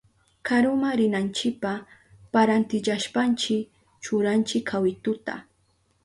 [0.47, 1.73] Karuma rinanchipa
[2.33, 3.57] parantillashpanchi
[4.03, 5.35] churanchi kawituta.